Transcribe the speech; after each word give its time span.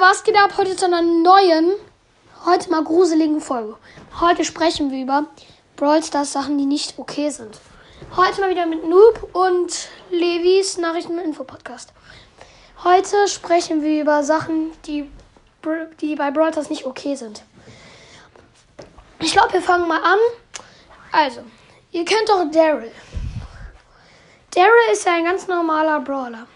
was 0.00 0.22
geht 0.22 0.36
ab? 0.36 0.56
Heute 0.56 0.76
zu 0.76 0.84
einer 0.84 1.02
neuen, 1.02 1.72
heute 2.44 2.70
mal 2.70 2.84
gruseligen 2.84 3.40
Folge. 3.40 3.76
Heute 4.20 4.44
sprechen 4.44 4.92
wir 4.92 5.02
über 5.02 5.26
Brawl 5.76 6.04
Stars 6.04 6.32
Sachen, 6.32 6.56
die 6.56 6.66
nicht 6.66 6.98
okay 6.98 7.30
sind. 7.30 7.58
Heute 8.16 8.40
mal 8.40 8.50
wieder 8.50 8.66
mit 8.66 8.86
Noob 8.88 9.34
und 9.34 9.88
Levis 10.10 10.78
Nachrichten- 10.78 11.18
und 11.18 11.24
Info-Podcast. 11.24 11.92
Heute 12.84 13.26
sprechen 13.26 13.82
wir 13.82 14.02
über 14.02 14.22
Sachen, 14.22 14.70
die, 14.86 15.10
die 16.00 16.14
bei 16.14 16.30
Brawl 16.30 16.52
Stars 16.52 16.70
nicht 16.70 16.86
okay 16.86 17.16
sind. 17.16 17.42
Ich 19.18 19.32
glaube, 19.32 19.52
wir 19.52 19.62
fangen 19.62 19.88
mal 19.88 20.00
an. 20.00 20.18
Also, 21.10 21.40
ihr 21.90 22.04
kennt 22.04 22.28
doch 22.28 22.48
Daryl. 22.52 22.92
Daryl 24.54 24.92
ist 24.92 25.04
ja 25.04 25.14
ein 25.14 25.24
ganz 25.24 25.48
normaler 25.48 25.98
Brawler. 26.00 26.46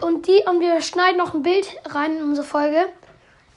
Und, 0.00 0.26
die, 0.26 0.42
und 0.46 0.60
wir 0.60 0.80
schneiden 0.80 1.18
noch 1.18 1.34
ein 1.34 1.42
Bild 1.42 1.68
rein 1.86 2.16
in 2.16 2.22
unsere 2.22 2.46
Folge. 2.46 2.88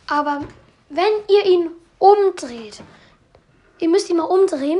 Aber 0.08 0.42
wenn 0.90 1.14
ihr 1.30 1.46
ihn 1.46 1.72
umdreht, 2.00 2.82
ihr 3.80 3.90
müsst 3.90 4.10
ihn 4.10 4.18
mal 4.18 4.24
umdrehen 4.24 4.80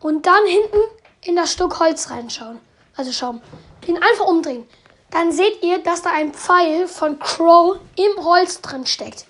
und 0.00 0.26
dann 0.26 0.46
hinten 0.46 0.78
in 1.24 1.36
das 1.36 1.52
Stück 1.52 1.80
Holz 1.80 2.10
reinschauen. 2.10 2.60
Also 2.96 3.12
schauen. 3.12 3.40
Ihn 3.86 3.96
einfach 3.96 4.26
umdrehen. 4.26 4.68
Dann 5.10 5.32
seht 5.32 5.62
ihr, 5.62 5.78
dass 5.78 6.02
da 6.02 6.10
ein 6.10 6.34
Pfeil 6.34 6.86
von 6.86 7.18
Crow 7.18 7.78
im 7.96 8.24
Holz 8.24 8.60
drin 8.60 8.86
steckt. 8.86 9.26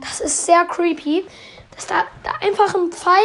Das 0.00 0.20
ist 0.20 0.46
sehr 0.46 0.64
creepy, 0.66 1.26
dass 1.74 1.86
da, 1.86 2.04
da 2.22 2.30
einfach 2.40 2.74
ein 2.74 2.92
Pfeil 2.92 3.24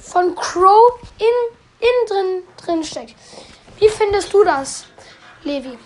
von 0.00 0.34
Crow 0.36 0.92
in, 1.18 1.56
innen 1.80 2.06
drin, 2.06 2.42
drin 2.64 2.84
steckt. 2.84 3.14
Wie 3.78 3.88
findest 3.88 4.32
du 4.32 4.44
das, 4.44 4.84
Levi? 5.42 5.76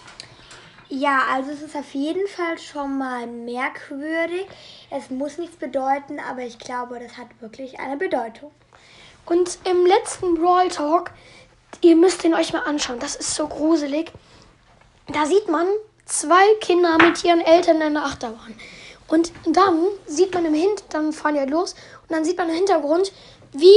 Ja, 0.98 1.24
also 1.30 1.50
es 1.50 1.60
ist 1.60 1.77
auf 1.77 1.92
jeden 1.92 2.27
Fall 2.27 2.56
schon 2.56 2.96
mal 2.96 3.27
merkwürdig. 3.27 4.46
Es 4.88 5.10
muss 5.10 5.36
nichts 5.36 5.56
bedeuten, 5.56 6.19
aber 6.19 6.41
ich 6.41 6.59
glaube, 6.59 6.98
das 6.98 7.19
hat 7.19 7.27
wirklich 7.41 7.78
eine 7.78 7.98
Bedeutung. 7.98 8.50
Und 9.27 9.58
im 9.64 9.84
letzten 9.84 10.36
Brawl 10.36 10.69
Talk, 10.69 11.11
ihr 11.83 11.97
müsst 11.97 12.24
ihn 12.24 12.33
euch 12.33 12.55
mal 12.55 12.61
anschauen, 12.61 12.98
das 12.98 13.14
ist 13.14 13.34
so 13.34 13.47
gruselig. 13.47 14.11
Da 15.08 15.27
sieht 15.27 15.50
man 15.50 15.67
zwei 16.06 16.47
Kinder 16.62 16.97
mit 16.97 17.22
ihren 17.22 17.42
Eltern 17.42 17.83
in 17.83 17.92
der 17.92 18.05
Achterbahn. 18.05 18.55
Und 19.06 19.33
dann 19.44 19.89
sieht 20.06 20.33
man 20.33 20.47
im 20.47 20.55
Hintergrund, 20.55 20.94
dann 20.94 21.12
fahren 21.12 21.34
die 21.34 21.41
halt 21.41 21.50
los, 21.50 21.74
und 22.08 22.17
dann 22.17 22.24
sieht 22.24 22.39
man 22.39 22.48
im 22.48 22.55
Hintergrund, 22.55 23.12
wie 23.52 23.77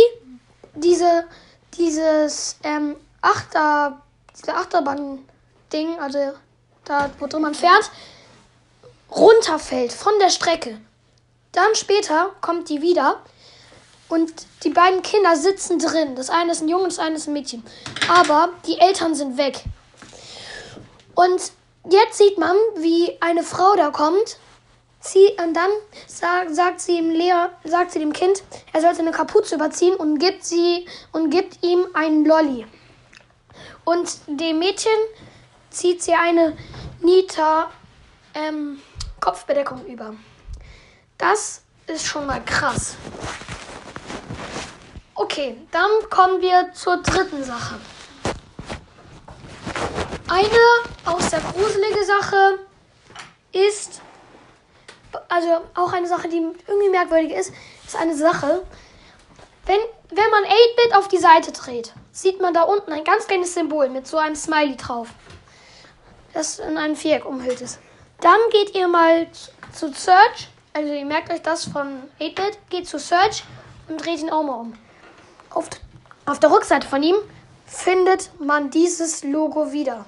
diese, 0.73 1.25
dieses 1.77 2.57
ähm, 2.63 2.95
Achter, 3.21 4.01
diese 4.39 4.55
Achterbahn-Ding, 4.55 5.99
also 5.99 6.31
da, 6.89 7.09
wo 7.19 7.27
drin 7.27 7.43
man 7.43 7.53
fährt, 7.53 7.91
runterfällt 9.11 9.93
von 9.93 10.13
der 10.19 10.29
Strecke. 10.29 10.79
Dann 11.51 11.75
später 11.75 12.31
kommt 12.41 12.69
die 12.69 12.81
wieder 12.81 13.21
und 14.07 14.31
die 14.63 14.69
beiden 14.69 15.01
Kinder 15.03 15.35
sitzen 15.35 15.79
drin. 15.79 16.15
Das 16.15 16.29
eine 16.29 16.51
ist 16.51 16.61
ein 16.61 16.67
Junge, 16.67 16.85
das 16.85 16.99
eine 16.99 17.15
ist 17.15 17.27
ein 17.27 17.33
Mädchen. 17.33 17.63
Aber 18.09 18.49
die 18.65 18.79
Eltern 18.79 19.15
sind 19.15 19.37
weg. 19.37 19.63
Und 21.15 21.51
jetzt 21.89 22.17
sieht 22.17 22.37
man, 22.37 22.55
wie 22.77 23.17
eine 23.21 23.43
Frau 23.43 23.75
da 23.75 23.91
kommt. 23.91 24.37
Sie, 25.01 25.27
und 25.41 25.53
dann 25.53 25.69
sagt, 26.07 26.53
sagt, 26.53 26.81
sie 26.81 26.97
ihm 26.97 27.11
Lehrer, 27.11 27.51
sagt 27.63 27.91
sie 27.91 27.99
dem 27.99 28.11
Kind, 28.11 28.43
er 28.73 28.81
sollte 28.81 28.99
eine 28.99 29.11
Kapuze 29.11 29.55
überziehen 29.55 29.95
und 29.95 30.19
gibt, 30.19 30.43
sie, 30.43 30.85
und 31.13 31.29
gibt 31.29 31.63
ihm 31.63 31.87
einen 31.93 32.25
Lolli. 32.25 32.65
Und 33.85 34.09
dem 34.27 34.59
Mädchen 34.59 34.91
zieht 35.69 36.03
sie 36.03 36.13
eine 36.13 36.57
Nita 37.01 37.69
ähm, 38.33 38.81
Kopfbedeckung 39.19 39.85
über. 39.85 40.15
Das 41.17 41.63
ist 41.87 42.05
schon 42.05 42.25
mal 42.25 42.43
krass. 42.43 42.95
Okay, 45.15 45.57
dann 45.71 45.89
kommen 46.09 46.41
wir 46.41 46.71
zur 46.73 46.97
dritten 46.97 47.43
Sache. 47.43 47.75
Eine 50.29 50.59
auch 51.05 51.19
sehr 51.19 51.41
gruselige 51.41 52.05
Sache 52.05 52.59
ist, 53.51 54.01
also 55.27 55.61
auch 55.75 55.91
eine 55.91 56.07
Sache, 56.07 56.29
die 56.29 56.37
irgendwie 56.67 56.89
merkwürdig 56.89 57.31
ist, 57.31 57.51
ist 57.85 57.95
eine 57.95 58.15
Sache, 58.15 58.63
wenn, 59.65 59.79
wenn 60.09 60.29
man 60.31 60.43
8-Bit 60.43 60.95
auf 60.95 61.07
die 61.07 61.17
Seite 61.17 61.51
dreht, 61.51 61.93
sieht 62.11 62.39
man 62.41 62.53
da 62.53 62.63
unten 62.63 62.91
ein 62.91 63.03
ganz 63.03 63.27
kleines 63.27 63.53
Symbol 63.53 63.89
mit 63.89 64.07
so 64.07 64.17
einem 64.17 64.35
Smiley 64.35 64.77
drauf, 64.77 65.09
das 66.33 66.59
in 66.59 66.77
einem 66.77 66.95
Viereck 66.95 67.25
umhüllt 67.25 67.61
ist. 67.61 67.79
Dann 68.21 68.39
geht 68.51 68.75
ihr 68.75 68.87
mal 68.87 69.27
zu 69.73 69.91
Search, 69.93 70.49
also 70.73 70.91
ihr 70.93 71.05
merkt 71.05 71.31
euch 71.31 71.41
das 71.41 71.65
von 71.65 72.03
8-Bit, 72.19 72.59
geht 72.69 72.87
zu 72.87 72.99
Search 72.99 73.43
und 73.87 74.03
dreht 74.03 74.19
ihn 74.19 74.29
auch 74.29 74.43
mal 74.43 74.55
um. 74.55 74.73
Auf, 75.49 75.67
auf 76.25 76.39
der 76.39 76.51
Rückseite 76.51 76.87
von 76.87 77.01
ihm 77.01 77.15
findet 77.65 78.31
man 78.39 78.69
dieses 78.69 79.23
Logo 79.23 79.71
wieder. 79.71 80.05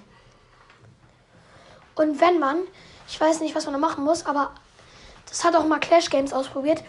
Und 1.95 2.19
wenn 2.19 2.39
man, 2.39 2.59
ich 3.07 3.19
weiß 3.19 3.39
nicht, 3.41 3.55
was 3.55 3.65
man 3.65 3.73
da 3.73 3.79
machen 3.79 4.03
muss, 4.03 4.25
aber 4.25 4.51
das 5.27 5.43
hat 5.43 5.55
auch 5.55 5.65
mal 5.65 5.79
Clash 5.79 6.09
Games 6.09 6.33
ausprobiert. 6.33 6.83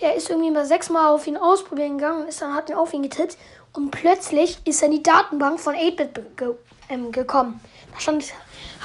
Er 0.00 0.14
ist 0.14 0.30
irgendwie 0.30 0.50
mal 0.50 0.64
sechsmal 0.64 1.08
auf 1.08 1.26
ihn 1.26 1.36
ausprobieren 1.36 1.98
gegangen 1.98 2.22
und 2.22 2.28
ist 2.28 2.40
dann 2.40 2.54
hat 2.54 2.70
ihn 2.70 2.76
auf 2.76 2.92
ihn 2.92 3.02
getippt. 3.02 3.36
Und 3.72 3.90
plötzlich 3.90 4.58
ist 4.64 4.82
er 4.82 4.86
in 4.86 4.92
die 4.92 5.02
Datenbank 5.02 5.60
von 5.60 5.74
8-Bit 5.74 6.36
ge 6.36 6.54
ähm, 6.88 7.12
gekommen. 7.12 7.60
Da 7.92 8.00
stand, 8.00 8.24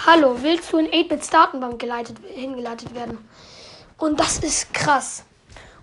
hallo, 0.06 0.38
willst 0.42 0.72
du 0.74 0.78
in 0.78 0.88
8-Bits 0.88 1.30
Datenbank 1.30 1.80
geleitet, 1.80 2.18
hingeleitet 2.26 2.94
werden? 2.94 3.18
Und 3.98 4.20
das 4.20 4.40
ist 4.40 4.74
krass. 4.74 5.24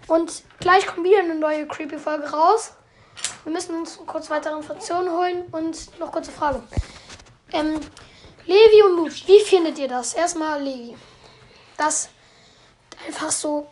Und 0.06 0.42
gleich 0.58 0.86
kommt 0.86 1.06
wieder 1.06 1.20
eine 1.20 1.36
neue 1.36 1.66
Creepy-Folge 1.66 2.30
raus. 2.30 2.72
Wir 3.44 3.52
müssen 3.52 3.74
uns 3.76 3.98
kurz 4.06 4.28
weitere 4.28 4.56
Informationen 4.56 5.10
holen 5.10 5.44
und 5.52 5.98
noch 5.98 6.12
kurze 6.12 6.32
Frage. 6.32 6.62
Ähm, 7.52 7.80
Levi 8.46 8.82
und 8.82 8.96
Mooch, 8.96 9.26
wie 9.26 9.40
findet 9.40 9.78
ihr 9.78 9.88
das? 9.88 10.14
Erstmal 10.14 10.62
Levi. 10.62 10.96
Das 11.76 12.10
einfach 13.06 13.30
so, 13.30 13.68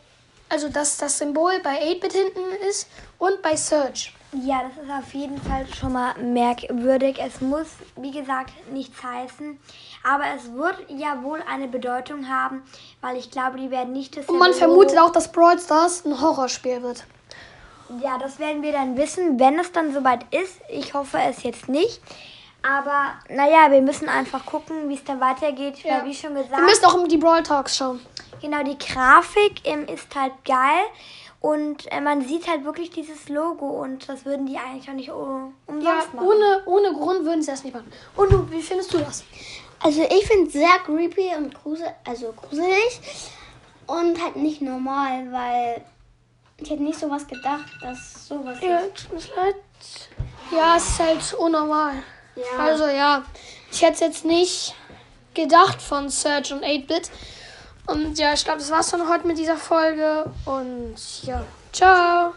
also 0.49 0.69
dass 0.69 0.97
das 0.97 1.19
Symbol 1.19 1.61
bei 1.63 1.83
8-Bit 1.83 2.13
hinten 2.13 2.41
ist 2.69 2.89
und 3.19 3.41
bei 3.43 3.57
Search. 3.57 4.15
Ja, 4.33 4.63
das 4.63 4.85
ist 4.85 4.91
auf 4.93 5.15
jeden 5.15 5.41
Fall 5.41 5.67
schon 5.75 5.95
mal 5.95 6.15
merkwürdig. 6.19 7.19
Es 7.19 7.41
muss, 7.41 7.67
wie 7.97 8.11
gesagt, 8.11 8.53
nichts 8.71 9.03
heißen. 9.03 9.59
Aber 10.05 10.25
es 10.37 10.53
wird 10.53 10.77
ja 10.89 11.23
wohl 11.23 11.43
eine 11.51 11.67
Bedeutung 11.67 12.29
haben, 12.29 12.63
weil 13.01 13.17
ich 13.17 13.31
glaube, 13.31 13.57
die 13.59 13.71
werden 13.71 13.95
nicht 13.95 14.17
das 14.19 14.27
Und 14.27 14.39
man 14.39 14.53
Symbol- 14.53 14.69
vermutet 14.87 14.99
auch, 14.99 15.11
dass 15.13 15.33
Brawl 15.33 15.59
Stars 15.59 16.05
ein 16.05 16.21
Horrorspiel 16.21 16.83
wird. 16.83 17.05
Ja, 18.03 18.19
das 18.19 18.39
werden 18.39 18.61
wir 18.63 18.73
dann 18.73 18.99
wissen, 18.99 19.41
wenn 19.41 19.59
es 19.59 19.73
dann 19.73 19.95
soweit 19.95 20.27
ist. 20.31 20.61
Ich 20.69 20.93
hoffe 20.93 21.19
es 21.27 21.43
jetzt 21.43 21.71
nicht. 21.71 22.03
Aber 22.63 23.15
naja, 23.31 23.71
wir 23.71 23.81
müssen 23.81 24.11
einfach 24.11 24.45
gucken, 24.45 24.91
wie 24.91 24.95
es 24.95 25.05
dann 25.05 25.21
weitergeht. 25.23 25.79
Ja. 25.85 25.99
Weil, 26.01 26.05
wie 26.05 26.15
schon 26.15 26.35
Wir 26.35 26.43
gesagt, 26.43 26.63
müssen 26.65 26.85
auch 26.85 27.09
die 27.09 27.17
Brawl 27.17 27.43
Talks 27.43 27.79
schauen. 27.79 28.01
Genau 28.41 28.63
die 28.63 28.79
Grafik 28.79 29.61
ähm, 29.65 29.87
ist 29.87 30.15
halt 30.15 30.33
geil. 30.45 30.85
Und 31.41 31.91
äh, 31.93 32.01
man 32.01 32.27
sieht 32.27 32.49
halt 32.49 32.65
wirklich 32.65 32.91
dieses 32.91 33.29
Logo. 33.29 33.67
Und 33.83 34.09
das 34.09 34.25
würden 34.25 34.47
die 34.47 34.57
eigentlich 34.59 34.89
auch 34.89 34.95
nicht 34.95 35.09
Ja, 35.09 35.15
umsonst 35.67 36.15
machen. 36.15 36.27
ohne, 36.27 36.63
ohne 36.67 36.93
Grund 36.93 37.25
würden 37.25 37.43
sie 37.43 37.51
das 37.51 37.63
nicht 37.65 37.75
machen. 37.75 37.93
Und 38.17 38.33
du, 38.33 38.51
wie 38.51 38.61
findest 38.63 38.93
du 38.93 38.99
das? 38.99 39.25
Also 39.81 40.03
ich 40.03 40.27
finde 40.27 40.49
es 40.49 40.53
sehr 40.55 40.77
creepy 40.85 41.37
und 41.37 41.55
grusel, 41.55 41.87
also 42.05 42.33
gruselig 42.33 43.01
und 43.87 44.21
halt 44.21 44.35
nicht 44.35 44.61
normal, 44.61 45.31
weil 45.31 45.85
ich 46.57 46.69
hätte 46.69 46.83
nicht 46.83 46.99
sowas 46.99 47.25
gedacht, 47.29 47.71
dass 47.81 48.27
sowas 48.27 48.59
Ja, 48.61 48.79
ist. 48.79 49.09
tut 49.09 49.13
mir 49.13 49.37
leid. 49.37 49.55
Ja, 50.51 50.77
es 50.77 50.89
ist 50.89 50.99
halt 50.99 51.35
unnormal. 51.35 51.93
Ja. 52.35 52.59
Also 52.59 52.87
ja, 52.89 53.23
ich 53.71 53.81
hätte 53.83 53.93
es 53.95 54.01
jetzt 54.01 54.25
nicht 54.25 54.75
gedacht 55.35 55.81
von 55.81 56.09
Search 56.09 56.53
und 56.53 56.65
8-Bit. 56.65 57.11
Und 57.89 58.19
ja, 58.19 58.35
ich 58.35 58.45
glaube, 58.45 58.59
das 58.59 58.71
war's 58.71 58.91
dann 58.91 59.09
heute 59.09 59.27
mit 59.27 59.39
dieser 59.39 59.57
Folge. 59.57 60.31
Und 60.45 60.97
ja, 61.23 61.43
ciao. 61.73 62.35